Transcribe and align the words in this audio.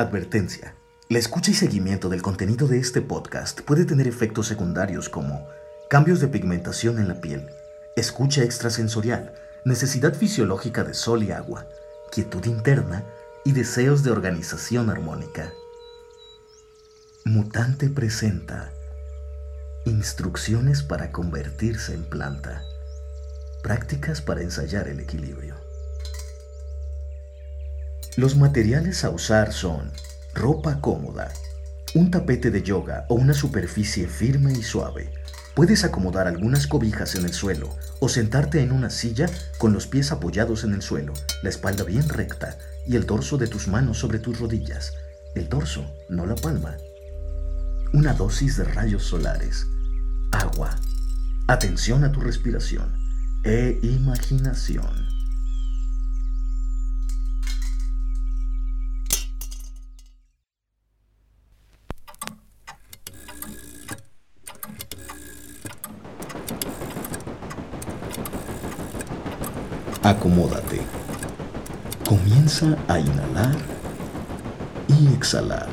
Advertencia. 0.00 0.76
La 1.08 1.18
escucha 1.18 1.50
y 1.50 1.54
seguimiento 1.54 2.08
del 2.08 2.22
contenido 2.22 2.68
de 2.68 2.78
este 2.78 3.02
podcast 3.02 3.62
puede 3.62 3.84
tener 3.84 4.06
efectos 4.06 4.46
secundarios 4.46 5.08
como 5.08 5.48
cambios 5.90 6.20
de 6.20 6.28
pigmentación 6.28 7.00
en 7.00 7.08
la 7.08 7.20
piel, 7.20 7.48
escucha 7.96 8.44
extrasensorial, 8.44 9.34
necesidad 9.64 10.14
fisiológica 10.14 10.84
de 10.84 10.94
sol 10.94 11.24
y 11.24 11.32
agua, 11.32 11.66
quietud 12.12 12.44
interna 12.44 13.04
y 13.44 13.50
deseos 13.50 14.04
de 14.04 14.12
organización 14.12 14.88
armónica. 14.88 15.52
Mutante 17.24 17.90
presenta 17.90 18.70
Instrucciones 19.84 20.84
para 20.84 21.10
convertirse 21.10 21.94
en 21.94 22.04
planta. 22.04 22.62
Prácticas 23.64 24.22
para 24.22 24.42
ensayar 24.42 24.86
el 24.86 25.00
equilibrio. 25.00 25.56
Los 28.18 28.36
materiales 28.36 29.04
a 29.04 29.10
usar 29.10 29.52
son 29.52 29.92
ropa 30.34 30.80
cómoda, 30.80 31.32
un 31.94 32.10
tapete 32.10 32.50
de 32.50 32.64
yoga 32.64 33.06
o 33.08 33.14
una 33.14 33.32
superficie 33.32 34.08
firme 34.08 34.52
y 34.52 34.64
suave. 34.64 35.12
Puedes 35.54 35.84
acomodar 35.84 36.26
algunas 36.26 36.66
cobijas 36.66 37.14
en 37.14 37.26
el 37.26 37.32
suelo 37.32 37.76
o 38.00 38.08
sentarte 38.08 38.60
en 38.60 38.72
una 38.72 38.90
silla 38.90 39.26
con 39.58 39.72
los 39.72 39.86
pies 39.86 40.10
apoyados 40.10 40.64
en 40.64 40.74
el 40.74 40.82
suelo, 40.82 41.12
la 41.44 41.50
espalda 41.50 41.84
bien 41.84 42.08
recta 42.08 42.58
y 42.88 42.96
el 42.96 43.06
dorso 43.06 43.38
de 43.38 43.46
tus 43.46 43.68
manos 43.68 43.98
sobre 44.00 44.18
tus 44.18 44.40
rodillas. 44.40 44.94
El 45.36 45.48
dorso, 45.48 45.88
no 46.08 46.26
la 46.26 46.34
palma. 46.34 46.76
Una 47.92 48.14
dosis 48.14 48.56
de 48.56 48.64
rayos 48.64 49.04
solares. 49.04 49.64
Agua. 50.32 50.74
Atención 51.46 52.02
a 52.02 52.10
tu 52.10 52.18
respiración 52.18 52.98
e 53.44 53.78
imaginación. 53.80 55.07
Acomódate. 70.02 70.80
Comienza 72.08 72.76
a 72.86 73.00
inhalar 73.00 73.56
y 74.86 75.12
exhalar, 75.12 75.66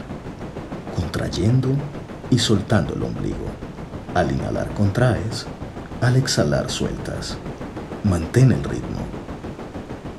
contrayendo 0.95 1.69
y 2.31 2.39
soltando 2.39 2.95
el 2.95 3.03
ombligo. 3.03 3.45
Al 4.15 4.31
inhalar 4.31 4.73
contraes, 4.73 5.45
al 6.01 6.15
exhalar 6.15 6.71
sueltas. 6.71 7.37
Mantén 8.03 8.51
el 8.51 8.63
ritmo. 8.63 9.05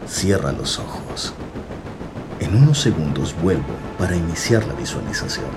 Cierra 0.07 0.53
los 0.53 0.79
ojos. 0.79 1.35
En 2.39 2.55
unos 2.55 2.81
segundos 2.81 3.35
vuelvo 3.43 3.75
para 3.99 4.15
iniciar 4.15 4.65
la 4.67 4.75
visualización. 4.75 5.51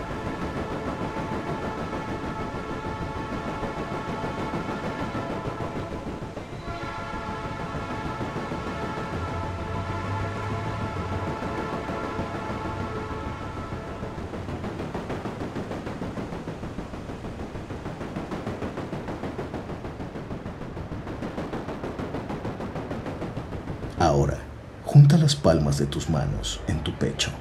Palmas 25.36 25.78
de 25.78 25.86
tus 25.86 26.10
manos 26.10 26.62
en 26.68 26.84
tu 26.84 26.94
pecho. 26.94 27.32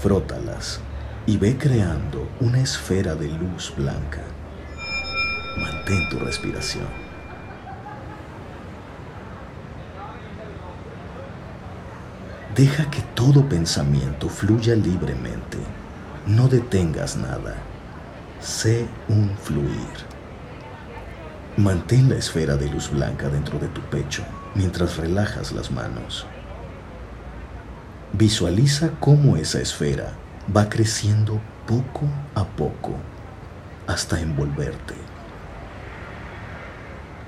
Frótalas 0.00 0.80
y 1.26 1.36
ve 1.36 1.56
creando 1.56 2.28
una 2.40 2.60
esfera 2.60 3.14
de 3.14 3.28
luz 3.28 3.72
blanca. 3.76 4.22
Mantén 5.58 6.08
tu 6.08 6.18
respiración. 6.18 6.86
Deja 12.54 12.90
que 12.90 13.02
todo 13.14 13.48
pensamiento 13.48 14.28
fluya 14.28 14.74
libremente. 14.74 15.58
No 16.26 16.48
detengas 16.48 17.16
nada. 17.16 17.56
Sé 18.40 18.86
un 19.08 19.36
fluir. 19.36 19.96
Mantén 21.56 22.08
la 22.08 22.16
esfera 22.16 22.56
de 22.56 22.68
luz 22.68 22.90
blanca 22.90 23.28
dentro 23.28 23.58
de 23.58 23.68
tu 23.68 23.80
pecho 23.82 24.24
mientras 24.56 24.96
relajas 24.96 25.52
las 25.52 25.70
manos. 25.70 26.26
Visualiza 28.12 28.90
cómo 29.00 29.36
esa 29.36 29.60
esfera 29.60 30.14
va 30.54 30.68
creciendo 30.68 31.40
poco 31.66 32.06
a 32.34 32.44
poco 32.44 32.94
hasta 33.86 34.20
envolverte. 34.20 34.94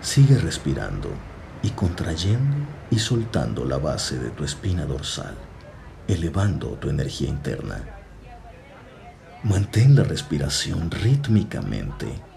Sigue 0.00 0.38
respirando 0.38 1.10
y 1.62 1.70
contrayendo 1.70 2.56
y 2.90 2.98
soltando 2.98 3.64
la 3.64 3.78
base 3.78 4.18
de 4.18 4.30
tu 4.30 4.44
espina 4.44 4.86
dorsal, 4.86 5.34
elevando 6.06 6.68
tu 6.80 6.88
energía 6.88 7.28
interna. 7.28 7.84
Mantén 9.42 9.94
la 9.94 10.04
respiración 10.04 10.90
rítmicamente 10.90 12.28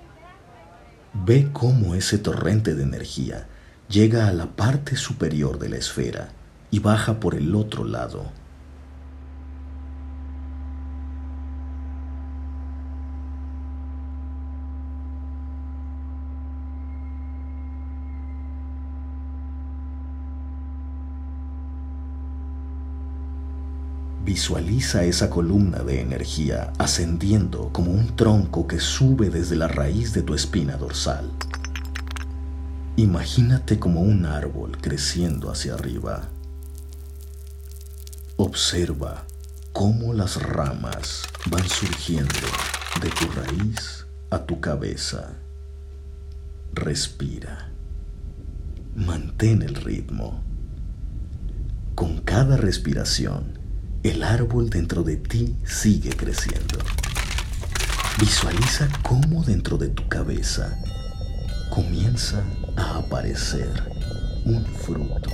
Ve 1.14 1.50
cómo 1.52 1.94
ese 1.94 2.18
torrente 2.18 2.74
de 2.74 2.84
energía 2.84 3.46
llega 3.92 4.28
a 4.30 4.32
la 4.32 4.46
parte 4.46 4.96
superior 4.96 5.60
de 5.60 5.68
la 5.68 5.76
esfera 5.76 6.30
y 6.72 6.80
baja 6.80 7.20
por 7.20 7.36
el 7.36 7.54
otro 7.56 7.84
lado 7.84 8.32
Visualiza 24.24 25.04
esa 25.04 25.30
columna 25.30 25.80
de 25.80 26.00
energía 26.00 26.72
ascendiendo 26.78 27.70
como 27.74 27.92
un 27.92 28.16
tronco 28.16 28.66
que 28.66 28.80
sube 28.80 29.30
desde 29.30 29.58
la 29.58 29.68
raíz 29.68 30.14
de 30.14 30.22
tu 30.22 30.34
espina 30.34 30.78
dorsal. 30.78 31.30
Imagínate 33.02 33.80
como 33.80 34.02
un 34.02 34.28
árbol 34.28 34.78
creciendo 34.80 35.50
hacia 35.50 35.74
arriba. 35.74 36.30
Observa 38.38 39.26
cómo 39.74 40.14
las 40.14 40.40
ramas 40.40 41.24
van 41.50 41.68
surgiendo 41.68 42.48
de 43.02 43.10
tu 43.10 43.26
raíz 43.32 44.06
a 44.30 44.46
tu 44.46 44.62
cabeza. 44.62 45.34
Respira. 46.76 47.72
Mantén 48.96 49.64
el 49.64 49.74
ritmo. 49.74 50.44
Con 51.96 52.22
cada 52.22 52.56
respiración, 52.56 53.58
el 54.04 54.22
árbol 54.22 54.70
dentro 54.70 55.02
de 55.02 55.18
ti 55.18 55.56
sigue 55.66 56.12
creciendo. 56.12 56.78
Visualiza 58.20 58.90
cómo 59.02 59.44
dentro 59.44 59.80
de 59.80 59.88
tu 59.88 60.08
cabeza 60.08 60.78
comienza 61.72 62.44
a 62.76 62.98
aparecer 62.98 63.72
un 64.44 64.66
fruto. 64.66 65.30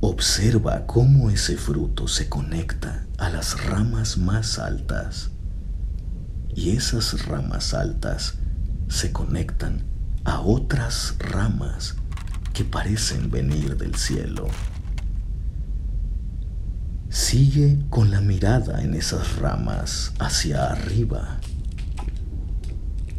Observa 0.00 0.86
cómo 0.86 1.28
ese 1.28 1.58
fruto 1.58 2.08
se 2.08 2.30
conecta 2.30 3.04
a 3.18 3.28
las 3.28 3.62
ramas 3.66 4.16
más 4.16 4.58
altas 4.58 5.31
y 6.54 6.70
esas 6.70 7.26
ramas 7.26 7.74
altas 7.74 8.34
se 8.88 9.12
conectan 9.12 9.84
a 10.24 10.40
otras 10.40 11.16
ramas 11.18 11.96
que 12.52 12.64
parecen 12.64 13.30
venir 13.30 13.76
del 13.76 13.94
cielo. 13.94 14.48
Sigue 17.08 17.78
con 17.90 18.10
la 18.10 18.20
mirada 18.20 18.82
en 18.82 18.94
esas 18.94 19.36
ramas 19.36 20.12
hacia 20.18 20.70
arriba. 20.70 21.40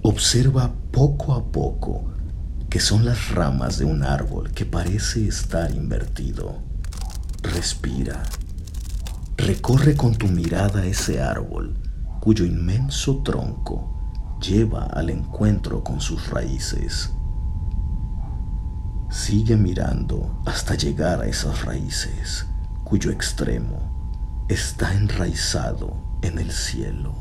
Observa 0.01 0.73
poco 0.91 1.33
a 1.33 1.51
poco 1.51 2.11
que 2.69 2.79
son 2.79 3.05
las 3.05 3.29
ramas 3.29 3.77
de 3.77 3.85
un 3.85 4.03
árbol 4.03 4.51
que 4.51 4.65
parece 4.65 5.27
estar 5.27 5.71
invertido. 5.71 6.59
Respira. 7.41 8.23
Recorre 9.37 9.95
con 9.95 10.15
tu 10.15 10.27
mirada 10.27 10.85
ese 10.85 11.21
árbol 11.21 11.75
cuyo 12.23 12.45
inmenso 12.45 13.17
tronco 13.17 13.83
lleva 14.39 14.85
al 14.85 15.09
encuentro 15.09 15.83
con 15.83 15.99
sus 15.99 16.29
raíces. 16.29 17.11
Sigue 19.09 19.57
mirando 19.57 20.41
hasta 20.45 20.75
llegar 20.75 21.19
a 21.19 21.25
esas 21.25 21.65
raíces 21.65 22.45
cuyo 22.85 23.11
extremo 23.11 23.77
está 24.47 24.93
enraizado 24.93 25.97
en 26.21 26.39
el 26.39 26.53
cielo. 26.53 27.13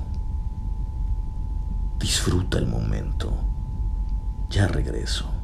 Disfruta 1.99 2.59
el 2.59 2.69
momento. 2.69 3.33
Ya 4.51 4.69
regreso. 4.69 5.42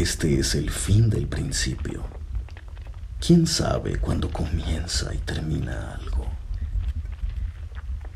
Este 0.00 0.38
es 0.38 0.54
el 0.54 0.70
fin 0.70 1.10
del 1.10 1.26
principio. 1.26 2.04
¿Quién 3.18 3.48
sabe 3.48 3.96
cuándo 3.96 4.30
comienza 4.30 5.12
y 5.12 5.18
termina 5.18 5.96
algo? 5.96 6.24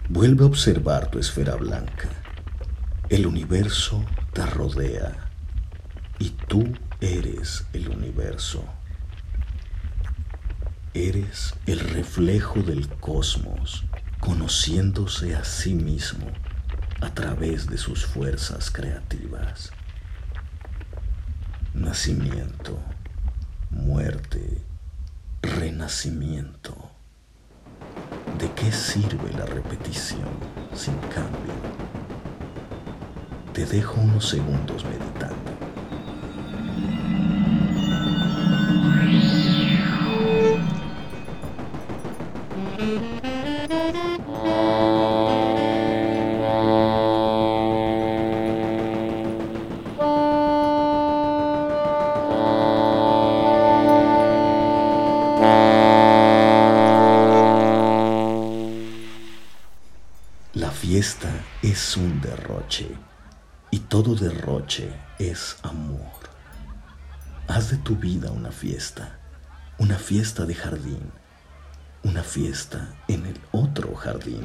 Vuelve 0.09 0.45
a 0.45 0.47
observar 0.47 1.11
tu 1.11 1.19
esfera 1.19 1.57
blanca. 1.57 2.09
El 3.09 3.27
universo 3.27 4.05
te 4.33 4.47
rodea 4.47 5.29
y 6.21 6.31
tú 6.47 6.73
eres 7.01 7.67
el 7.73 7.89
universo. 7.89 8.65
Eres 10.95 11.57
el 11.67 11.81
reflejo 11.81 12.63
del 12.63 12.89
cosmos, 12.91 13.83
conociéndose 14.21 15.35
a 15.35 15.43
sí 15.43 15.75
mismo 15.75 16.29
a 17.01 17.13
través 17.13 17.67
de 17.67 17.77
sus 17.77 18.07
fuerzas 18.07 18.71
creativas 18.71 19.73
nacimiento, 21.75 22.79
muerte, 23.71 24.63
renacimiento. 25.41 26.75
¿De 28.39 28.51
qué 28.53 28.71
sirve 28.71 29.33
la 29.33 29.47
repetición 29.47 30.29
sin 30.75 30.97
cambio? 31.15 31.55
Te 33.53 33.65
dejo 33.65 34.01
unos 34.01 34.29
segundos 34.29 34.85
meditando. 34.85 35.62
Fiesta 61.03 61.33
es 61.63 61.97
un 61.97 62.21
derroche 62.21 62.87
y 63.73 63.81
todo 63.81 64.15
derroche 64.15 64.89
es 65.19 65.57
amor. 65.65 66.31
Haz 67.49 67.71
de 67.73 67.79
tu 67.79 67.97
vida 67.97 68.31
una 68.31 68.53
fiesta, 68.53 69.19
una 69.79 69.97
fiesta 69.97 70.45
de 70.45 70.55
jardín, 70.55 71.11
una 72.05 72.23
fiesta 72.23 72.95
en 73.09 73.27
el 73.27 73.41
otro 73.51 73.97
jardín. 73.97 74.43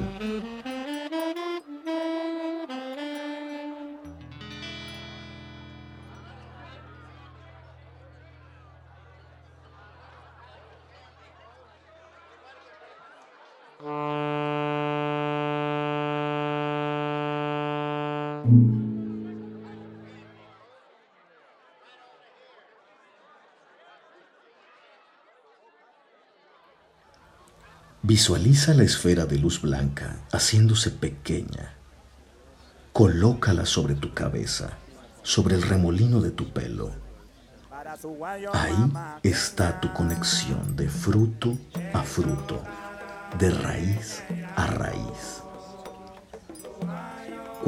Visualiza 28.02 28.72
la 28.74 28.84
esfera 28.84 29.26
de 29.26 29.38
luz 29.38 29.60
blanca 29.60 30.16
haciéndose 30.32 30.90
pequeña. 30.90 31.74
Colócala 32.92 33.66
sobre 33.66 33.96
tu 33.96 34.14
cabeza, 34.14 34.78
sobre 35.22 35.56
el 35.56 35.62
remolino 35.62 36.20
de 36.20 36.30
tu 36.30 36.50
pelo. 36.50 36.90
Ahí 38.54 38.92
está 39.22 39.80
tu 39.80 39.92
conexión 39.92 40.74
de 40.76 40.88
fruto 40.88 41.58
a 41.92 42.02
fruto, 42.02 42.62
de 43.38 43.50
raíz 43.50 44.22
a 44.56 44.66
raíz. 44.66 45.42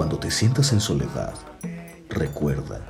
Cuando 0.01 0.19
te 0.19 0.31
sientas 0.31 0.73
en 0.73 0.81
soledad, 0.81 1.35
recuerda 2.09 2.81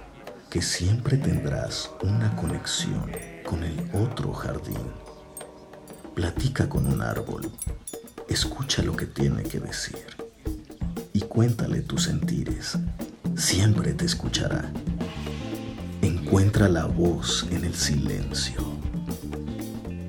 que 0.48 0.62
siempre 0.62 1.16
tendrás 1.16 1.90
una 2.04 2.36
conexión 2.36 3.10
con 3.44 3.64
el 3.64 3.90
otro 3.92 4.32
jardín. 4.32 4.78
Platica 6.14 6.68
con 6.68 6.86
un 6.86 7.02
árbol, 7.02 7.50
escucha 8.28 8.82
lo 8.82 8.94
que 8.94 9.06
tiene 9.06 9.42
que 9.42 9.58
decir 9.58 10.06
y 11.12 11.22
cuéntale 11.22 11.80
tus 11.80 12.04
sentires. 12.04 12.78
Siempre 13.36 13.92
te 13.92 14.04
escuchará. 14.04 14.70
Encuentra 16.02 16.68
la 16.68 16.84
voz 16.84 17.44
en 17.50 17.64
el 17.64 17.74
silencio. 17.74 18.60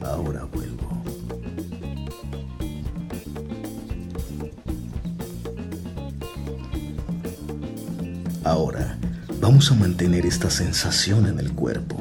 Ahora 0.03 0.44
vuelvo. 0.44 0.70
Ahora 8.51 8.98
vamos 9.39 9.71
a 9.71 9.75
mantener 9.75 10.25
esta 10.25 10.50
sensación 10.50 11.25
en 11.25 11.39
el 11.39 11.53
cuerpo. 11.53 11.95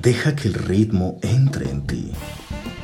Deja 0.00 0.34
que 0.34 0.48
el 0.48 0.54
ritmo 0.54 1.18
entre 1.20 1.68
en 1.68 1.86
ti 1.86 2.10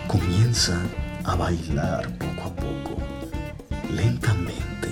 Comienza 0.06 0.78
a 1.24 1.34
bailar 1.34 2.10
poco 2.18 2.42
a 2.42 2.54
poco. 2.54 2.98
Lentamente 3.90 4.88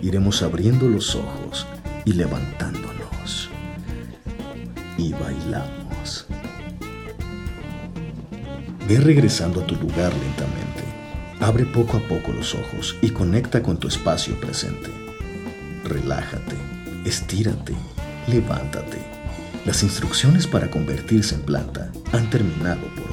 iremos 0.00 0.42
abriendo 0.44 0.88
los 0.88 1.16
ojos 1.16 1.66
y 2.04 2.12
levantándonos. 2.12 3.50
Y 4.96 5.12
bailamos. 5.12 6.28
Ve 8.88 9.00
regresando 9.00 9.62
a 9.62 9.66
tu 9.66 9.74
lugar 9.74 10.12
lentamente. 10.14 10.84
Abre 11.40 11.66
poco 11.66 11.96
a 11.96 12.00
poco 12.00 12.30
los 12.30 12.54
ojos 12.54 12.94
y 13.02 13.10
conecta 13.10 13.60
con 13.60 13.76
tu 13.76 13.88
espacio 13.88 14.38
presente. 14.40 14.92
Relájate, 15.82 16.67
estírate, 17.04 17.74
levántate. 18.26 18.98
Las 19.64 19.82
instrucciones 19.82 20.46
para 20.46 20.70
convertirse 20.70 21.34
en 21.34 21.42
planta 21.42 21.90
han 22.12 22.30
terminado 22.30 22.82
por. 22.96 23.07